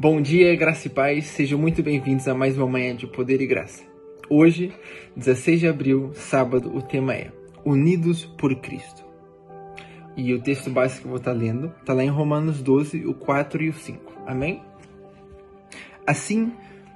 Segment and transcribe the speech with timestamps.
[0.00, 3.46] Bom dia, graça e paz, sejam muito bem-vindos a mais uma manhã de poder e
[3.48, 3.82] graça.
[4.30, 4.72] Hoje,
[5.16, 7.32] 16 de abril, sábado, o tema é
[7.64, 9.04] Unidos por Cristo.
[10.16, 13.12] E o texto básico que eu vou estar lendo está lá em Romanos 12, o
[13.12, 14.12] 4 e o 5.
[14.24, 14.62] Amém?
[16.06, 16.52] Assim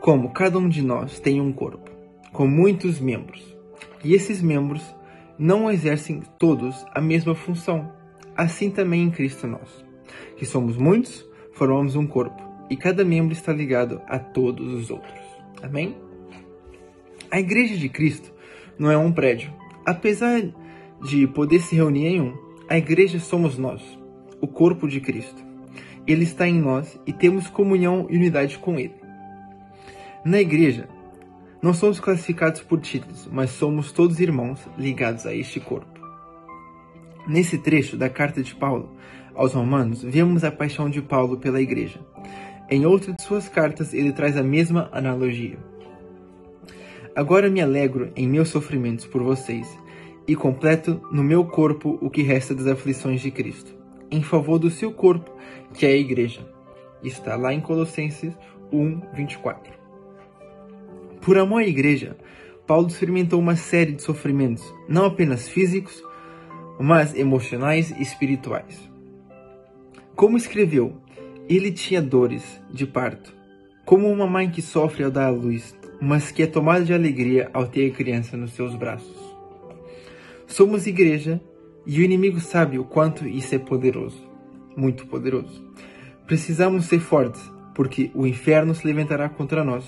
[0.00, 1.90] como cada um de nós tem um corpo,
[2.32, 3.54] com muitos membros,
[4.02, 4.82] e esses membros
[5.38, 7.92] não exercem todos a mesma função,
[8.34, 9.84] assim também em Cristo nós,
[10.38, 15.20] que somos muitos, formamos um corpo e cada membro está ligado a todos os outros.
[15.62, 15.96] Amém?
[17.30, 18.32] A Igreja de Cristo
[18.78, 19.52] não é um prédio.
[19.84, 20.42] Apesar
[21.02, 23.80] de poder se reunir em um, a igreja somos nós,
[24.40, 25.44] o corpo de Cristo.
[26.06, 28.94] Ele está em nós e temos comunhão e unidade com Ele.
[30.24, 30.88] Na igreja,
[31.62, 36.00] não somos classificados por títulos, mas somos todos irmãos ligados a este corpo.
[37.26, 38.90] Nesse trecho da carta de Paulo
[39.34, 42.00] aos Romanos, vemos a paixão de Paulo pela igreja.
[42.68, 45.56] Em outra de suas cartas, ele traz a mesma analogia.
[47.14, 49.78] Agora me alegro em meus sofrimentos por vocês
[50.26, 53.72] e completo no meu corpo o que resta das aflições de Cristo,
[54.10, 55.30] em favor do seu corpo,
[55.72, 56.40] que é a igreja.
[57.04, 58.36] Está lá em Colossenses
[58.72, 59.72] 1, 24.
[61.20, 62.16] Por amor à igreja,
[62.66, 66.02] Paulo experimentou uma série de sofrimentos, não apenas físicos,
[66.80, 68.90] mas emocionais e espirituais.
[70.16, 71.00] Como escreveu,
[71.48, 73.34] ele tinha dores de parto,
[73.84, 77.48] como uma mãe que sofre ao dar à luz, mas que é tomada de alegria
[77.52, 79.16] ao ter a criança nos seus braços.
[80.46, 81.40] Somos igreja
[81.86, 84.20] e o inimigo sabe o quanto isso é poderoso,
[84.76, 85.64] muito poderoso.
[86.26, 87.42] Precisamos ser fortes,
[87.74, 89.84] porque o inferno se levantará contra nós.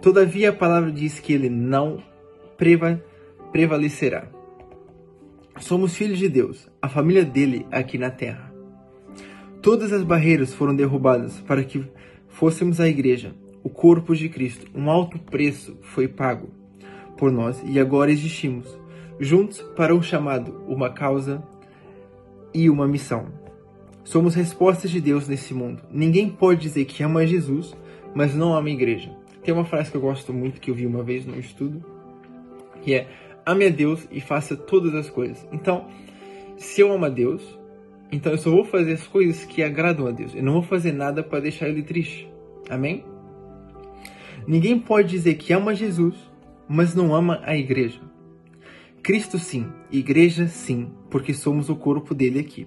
[0.00, 2.02] Todavia a palavra diz que ele não
[2.56, 3.02] preva
[3.52, 4.28] prevalecerá.
[5.60, 8.51] Somos filhos de Deus, a família dele aqui na terra.
[9.62, 11.84] Todas as barreiras foram derrubadas para que
[12.26, 13.32] fôssemos a igreja,
[13.62, 14.66] o corpo de Cristo.
[14.74, 16.48] Um alto preço foi pago
[17.16, 18.66] por nós e agora existimos,
[19.20, 21.40] juntos para um chamado, uma causa
[22.52, 23.26] e uma missão.
[24.02, 25.80] Somos respostas de Deus nesse mundo.
[25.92, 27.72] Ninguém pode dizer que ama Jesus,
[28.16, 29.16] mas não ama a igreja.
[29.44, 31.84] Tem uma frase que eu gosto muito que eu vi uma vez no estudo,
[32.82, 33.06] que é:
[33.46, 35.46] ame a Deus e faça todas as coisas.
[35.52, 35.86] Então,
[36.56, 37.61] se eu amo a Deus,
[38.12, 40.34] então eu só vou fazer as coisas que agradam a Deus.
[40.34, 42.30] Eu não vou fazer nada para deixar ele triste.
[42.68, 43.04] Amém?
[44.46, 46.14] Ninguém pode dizer que ama Jesus,
[46.68, 48.00] mas não ama a igreja.
[49.02, 52.66] Cristo sim, igreja sim, porque somos o corpo dele aqui.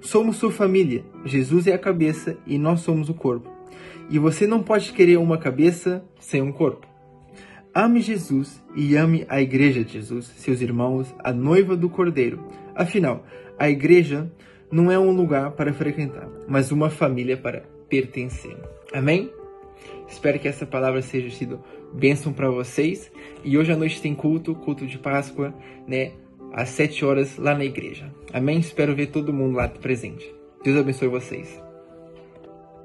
[0.00, 1.04] Somos sua família.
[1.24, 3.50] Jesus é a cabeça e nós somos o corpo.
[4.08, 6.86] E você não pode querer uma cabeça sem um corpo.
[7.74, 12.42] Ame Jesus e ame a igreja de Jesus, seus irmãos, a noiva do Cordeiro.
[12.74, 13.26] Afinal,
[13.58, 14.32] a igreja
[14.70, 18.56] não é um lugar para frequentar, mas uma família para pertencer.
[18.92, 19.30] Amém?
[20.08, 21.60] Espero que essa palavra seja sido
[21.92, 23.10] bênção para vocês.
[23.44, 25.54] E hoje à noite tem culto, culto de Páscoa,
[25.86, 26.12] né?
[26.52, 28.12] Às 7 horas lá na igreja.
[28.32, 28.58] Amém?
[28.58, 30.32] Espero ver todo mundo lá presente.
[30.62, 31.65] Deus abençoe vocês.